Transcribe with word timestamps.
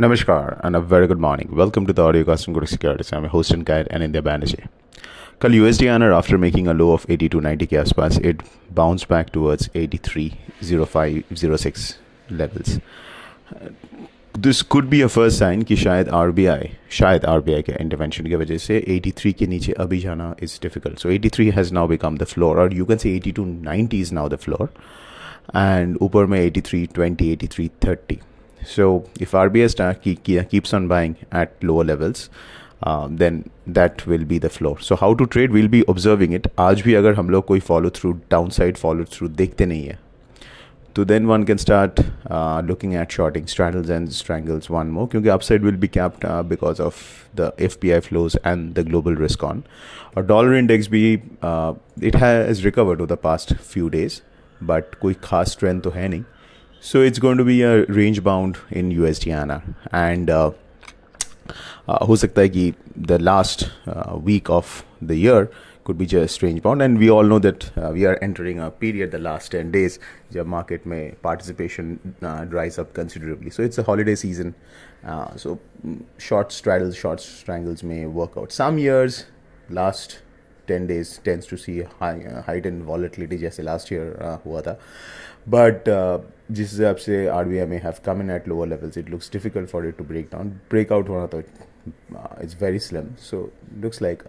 Namaskar 0.00 0.58
and 0.64 0.74
a 0.74 0.80
very 0.80 1.06
good 1.06 1.18
morning. 1.18 1.50
Welcome 1.52 1.86
to 1.86 1.92
the 1.92 2.02
Audio 2.02 2.24
Custom 2.24 2.54
Group 2.54 2.68
Securities. 2.68 3.12
I'm 3.12 3.24
your 3.24 3.32
host 3.32 3.50
and 3.50 3.66
guide 3.66 3.86
Anindya 3.90 4.22
Banerjee. 4.22 4.66
Call 5.40 5.50
USD 5.50 5.88
INR 5.88 6.16
after 6.16 6.38
making 6.38 6.68
a 6.68 6.72
low 6.72 6.92
of 6.92 7.06
82.90, 7.06 7.30
to 7.30 7.40
90 7.42 7.76
it 8.28 8.40
bounced 8.74 9.08
back 9.08 9.30
towards 9.30 9.68
83.0506 9.68 11.96
levels. 12.30 12.80
This 14.32 14.62
could 14.62 14.88
be 14.88 15.02
a 15.02 15.08
first 15.08 15.38
sign 15.38 15.64
कि 15.64 15.76
शायद 15.76 16.08
RBI, 16.08 16.68
शायद 16.90 17.24
RBI 17.24 17.62
के 17.62 17.72
intervention 17.72 18.28
की 18.28 18.36
वजह 18.36 18.58
से 18.58 18.84
83 18.88 19.32
के 19.32 19.46
नीचे 19.46 19.72
अभी 19.72 20.04
is 20.40 20.58
difficult. 20.58 20.98
So 20.98 21.10
83 21.10 21.50
has 21.50 21.72
now 21.72 21.86
become 21.86 22.16
the 22.16 22.24
floor, 22.24 22.58
or 22.58 22.72
you 22.72 22.86
can 22.86 22.98
say 22.98 23.20
82.90 23.20 24.00
is 24.00 24.12
now 24.12 24.28
the 24.28 24.38
floor, 24.38 24.70
and 25.52 25.98
ऊपर 25.98 26.26
me 26.26 26.38
83, 26.38 26.86
20, 26.86 27.32
83, 27.32 27.70
30. 27.82 28.20
So 28.64 29.04
if 29.18 29.32
RBI 29.32 29.70
start, 29.70 30.02
keep, 30.02 30.24
keeps 30.24 30.74
on 30.74 30.88
buying 30.88 31.16
at 31.32 31.62
lower 31.62 31.84
levels, 31.84 32.30
uh, 32.82 33.08
then 33.10 33.50
that 33.66 34.06
will 34.06 34.24
be 34.24 34.38
the 34.38 34.50
floor. 34.50 34.78
So 34.80 34.96
how 34.96 35.14
to 35.14 35.26
trade, 35.26 35.50
we'll 35.50 35.68
be 35.68 35.84
observing 35.88 36.32
it. 36.32 36.46
आज 36.58 36.82
भी 36.82 36.94
अगर 36.94 37.14
हम 37.14 37.30
लोग 37.30 37.44
कोई 37.46 37.60
follow 37.60 37.90
through 37.98 38.14
downside 38.34 38.78
follow 38.84 39.04
through 39.14 39.30
देखते 39.36 39.66
नहीं 39.66 39.84
है 39.84 39.98
तो 40.96 41.04
then 41.04 41.26
one 41.26 41.42
can 41.44 41.56
start 41.56 42.00
looking 42.68 42.94
at 42.94 43.12
shorting 43.12 43.46
straddles 43.46 43.90
and 43.90 44.08
strangles 44.10 44.70
one 44.70 44.86
more 44.86 45.06
क्योंकि 45.08 45.28
upside 45.28 45.64
will 45.64 45.76
be 45.76 45.88
capped 45.88 46.26
because 46.48 46.80
of 46.82 46.96
the 47.36 47.52
F 47.62 47.76
P 47.80 47.90
I 47.90 48.00
flows 48.00 48.38
and 48.46 48.72
the 48.74 48.86
global 48.86 49.16
risk 49.16 49.44
on 49.44 49.62
और 50.16 50.26
dollar 50.26 50.56
index 50.56 50.88
भी 50.90 51.12
it 51.12 52.16
has 52.16 52.64
recovered 52.64 52.98
to 52.98 53.06
the 53.06 53.18
past 53.22 53.54
few 53.54 53.88
days 53.88 54.20
but 54.60 54.94
कोई 55.02 55.14
खास 55.24 55.56
trend 55.60 55.82
तो 55.82 55.90
है 55.90 56.08
नहीं 56.08 56.22
so 56.79 57.01
it's 57.01 57.19
going 57.19 57.37
to 57.37 57.43
be 57.43 57.61
a 57.63 57.85
range 57.85 58.23
bound 58.23 58.57
in 58.69 58.91
USD 58.91 59.31
ANR 59.33 59.61
and 59.91 60.29
uh, 60.29 60.51
uh, 61.87 61.99
हो 62.07 62.15
सकता 62.15 62.41
है 62.41 62.49
कि 62.49 62.73
the 62.95 63.17
last 63.19 63.69
uh, 63.87 64.17
week 64.17 64.49
of 64.49 64.83
the 65.01 65.15
year 65.15 65.49
could 65.85 65.97
be 65.97 66.05
just 66.05 66.43
range 66.43 66.61
bound 66.61 66.81
and 66.81 66.97
we 66.97 67.09
all 67.09 67.23
know 67.23 67.37
that 67.39 67.65
uh, 67.77 67.91
we 67.93 68.05
are 68.05 68.17
entering 68.27 68.59
a 68.59 68.69
period 68.71 69.11
the 69.11 69.19
last 69.19 69.51
10 69.51 69.71
days 69.71 69.97
जब 70.33 70.47
market 70.53 70.87
में 70.87 71.15
participation 71.27 71.91
uh, 72.23 72.43
dries 72.45 72.79
up 72.83 72.93
considerably 72.93 73.51
so 73.57 73.63
it's 73.63 73.77
a 73.77 73.83
holiday 73.83 74.15
season 74.15 74.53
uh, 75.05 75.35
so 75.35 75.59
mm, 75.85 76.03
short 76.17 76.51
straddles 76.51 76.95
short 76.95 77.21
strangles 77.21 77.83
may 77.83 78.05
work 78.05 78.37
out 78.37 78.51
some 78.51 78.79
years 78.85 79.25
last 79.69 80.19
10 80.67 80.87
days 80.87 81.19
tends 81.23 81.45
to 81.45 81.57
see 81.57 81.81
high 81.99 82.17
uh, 82.25 82.41
heightened 82.49 82.83
volatility 82.83 83.37
जैसे 83.37 83.63
last 83.63 83.91
year 83.91 84.07
uh, 84.21 84.37
हुआ 84.45 84.61
था 84.61 84.77
but 85.47 85.87
uh, 85.87 86.19
जिस 86.50 86.72
हिसाब 86.72 86.96
से 86.96 87.26
R 87.28 87.44
B 87.44 87.58
I 87.58 87.66
में 87.66 87.80
have 87.82 87.94
come 88.04 88.20
in 88.22 88.30
at 88.30 88.48
lower 88.48 88.68
levels 88.68 88.98
it 88.98 89.10
looks 89.10 89.32
difficult 89.32 89.68
for 89.68 89.86
it 89.86 89.96
to 89.98 90.04
break 90.04 90.28
down 90.32 90.48
breakout 90.70 91.08
होना 91.08 91.26
तो 91.26 91.40
it's 91.40 92.56
very 92.62 92.78
slim 92.78 93.08
so 93.20 93.38
looks 93.82 94.02
like 94.02 94.22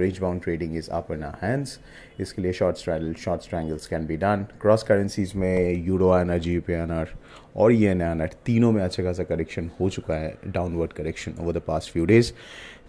range 0.00 0.18
bound 0.18 0.42
trading 0.42 0.76
is 0.76 0.90
up 0.90 1.12
in 1.12 1.24
hands 1.42 1.78
इसके 2.20 2.42
लिए 2.42 2.52
short 2.52 2.76
strangle 2.76 3.12
short 3.24 3.42
strangles 3.42 3.86
can 3.86 4.06
be 4.06 4.16
done 4.16 4.46
cross 4.62 4.82
currencies 4.82 5.32
में 5.36 5.84
euro 5.86 6.08
आना 6.10 6.38
G 6.38 6.58
P 6.60 6.74
R 6.74 7.14
और 7.56 7.72
ये 7.72 7.90
N 7.90 8.02
N 8.02 8.22
R 8.22 8.30
तीनों 8.46 8.72
में 8.72 8.82
अच्छा 8.82 9.02
खासा 9.02 9.22
करेक्शन 9.24 9.70
हो 9.80 9.90
चुका 9.90 10.14
है 10.14 10.34
downward 10.46 10.92
correction 10.92 11.34
over 11.40 11.52
the 11.52 11.62
past 11.66 11.92
few 11.92 12.04
days 12.06 12.32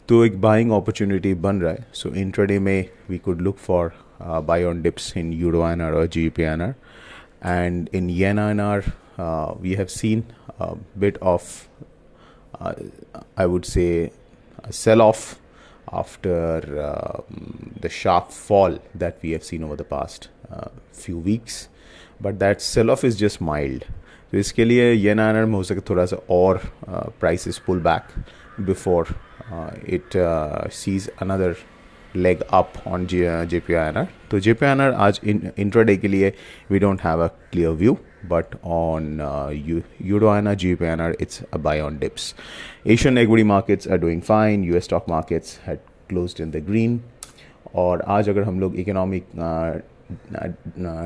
तो 0.09 0.23
एक 0.25 0.41
बाइंग 0.41 0.71
अपॉर्चुनिटी 0.71 1.33
बन 1.35 1.61
रहा 1.61 1.71
है. 1.71 1.85
सो 1.93 2.09
इंट्राडे 2.15 2.59
में 2.59 2.85
we 3.09 3.17
could 3.17 3.41
look 3.41 3.57
for 3.57 3.91
buy 4.21 4.63
on 4.63 4.81
dips 4.81 5.13
in 5.17 5.31
euro 5.33 5.67
N 5.69 5.81
R 5.81 5.93
और 5.93 6.07
G 6.07 6.27
P 6.29 6.43
N 6.43 6.61
R 6.61 6.73
and 7.40 7.88
in 7.92 8.08
yen 8.08 8.36
INR, 8.36 8.92
uh, 9.18 9.54
we 9.60 9.76
have 9.76 9.90
seen 9.90 10.24
a 10.58 10.76
bit 10.98 11.18
of, 11.20 11.68
uh, 12.60 12.74
I 13.36 13.46
would 13.46 13.64
say, 13.64 14.12
a 14.62 14.72
sell 14.72 15.02
off 15.02 15.38
after 15.92 16.80
uh, 16.80 17.20
the 17.80 17.88
sharp 17.88 18.30
fall 18.30 18.78
that 18.94 19.18
we 19.22 19.32
have 19.32 19.44
seen 19.44 19.62
over 19.62 19.76
the 19.76 19.84
past 19.84 20.28
uh, 20.50 20.68
few 20.92 21.18
weeks. 21.18 21.68
But 22.20 22.38
that 22.38 22.62
sell 22.62 22.90
off 22.90 23.04
is 23.04 23.16
just 23.16 23.40
mild. 23.40 23.84
तो 24.32 24.38
इसके 24.38 24.64
लिए 24.64 24.92
येन 24.92 25.20
honour 25.20 25.44
में 25.46 25.54
हो 25.54 25.62
सके 25.62 25.80
थोड़ा 25.88 26.04
सा 26.10 26.16
और 26.34 26.60
prices 27.20 27.58
pull 27.66 27.80
back 27.80 28.06
before 28.66 29.14
it 29.96 30.16
seize 30.74 31.08
another 31.22 31.54
Leg 32.15 32.41
up 32.53 32.73
leg 32.87 33.07
J 33.49 33.59
P 33.59 33.73
I 33.73 33.89
N 33.89 33.97
R 33.97 34.07
तो 34.31 34.39
जे 34.39 34.53
पे 34.53 34.65
एन 34.65 34.81
आर 34.81 34.91
आज 35.07 35.19
इन 35.23 35.49
इंट्राडे 35.57 35.95
के 35.97 36.07
लिए 36.07 36.33
we 36.71 36.79
don't 36.79 37.01
have 37.01 37.23
a 37.23 37.27
clear 37.51 37.71
view 37.81 37.97
but 38.29 38.55
on 38.65 39.19
euro 40.01 40.27
R 40.27 40.53
G 40.55 40.73
P 40.75 40.85
N 40.85 41.01
R 41.01 41.15
it's 41.21 41.43
a 41.53 41.57
buy 41.57 41.81
on 41.81 41.97
dips 41.99 42.33
Asian 42.87 43.17
equity 43.17 43.43
markets 43.53 43.87
are 43.87 43.97
doing 43.97 44.21
fine 44.21 44.63
U 44.63 44.75
S 44.75 44.83
stock 44.83 45.09
markets 45.09 45.59
had 45.67 45.79
closed 46.09 46.41
in 46.41 46.51
the 46.51 46.65
green 46.67 46.99
और 47.75 48.01
आज 48.07 48.29
अगर 48.29 48.43
हम 48.43 48.59
लोग 48.59 48.75
economic 48.79 49.25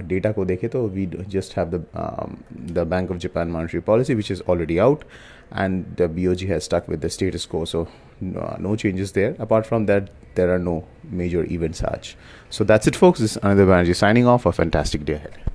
data 0.07 0.33
ko 0.33 0.45
dekhe 0.45 0.71
to, 0.71 0.83
we 0.87 1.05
just 1.27 1.53
have 1.53 1.71
the 1.71 1.83
um, 1.93 2.43
the 2.51 2.85
Bank 2.85 3.09
of 3.09 3.19
Japan 3.19 3.51
monetary 3.51 3.81
policy, 3.81 4.15
which 4.15 4.31
is 4.31 4.41
already 4.41 4.79
out, 4.79 5.03
and 5.51 5.95
the 5.97 6.07
BOJ 6.07 6.47
has 6.47 6.63
stuck 6.63 6.87
with 6.87 7.01
the 7.01 7.09
status 7.09 7.45
quo. 7.45 7.65
So 7.65 7.87
no, 8.21 8.55
no 8.59 8.75
changes 8.75 9.11
there. 9.11 9.35
Apart 9.39 9.65
from 9.65 9.85
that, 9.87 10.09
there 10.35 10.53
are 10.53 10.59
no 10.59 10.85
major 11.03 11.43
events 11.45 11.79
such. 11.79 12.15
So 12.49 12.63
that's 12.63 12.87
it, 12.87 12.95
folks. 12.95 13.19
This 13.19 13.35
is 13.35 13.41
Anindya 13.43 13.67
Banerjee 13.67 13.95
signing 13.95 14.27
off. 14.27 14.45
A 14.45 14.51
fantastic 14.51 15.05
day 15.05 15.13
ahead. 15.13 15.52